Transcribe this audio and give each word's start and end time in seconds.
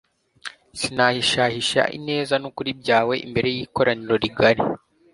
sinahishahisha 0.79 1.81
ineza 1.97 2.35
n’ukuri 2.39 2.71
byawe 2.81 3.13
imbere 3.25 3.49
y’ikoraniro 3.55 4.15
rigari 4.23 4.61